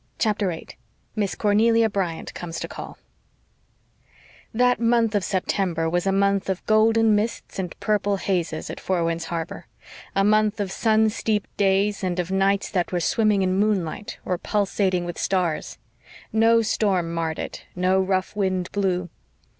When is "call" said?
2.67-2.97